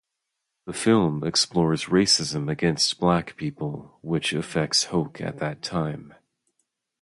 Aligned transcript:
The 0.65 0.73
film 0.73 1.23
explores 1.23 1.85
racism 1.85 2.49
against 2.51 2.99
black 2.99 3.37
people, 3.37 3.99
which 4.01 4.33
affects 4.33 4.85
Hoke 4.85 5.21
at 5.21 5.37
that 5.37 5.61
time. 5.61 6.15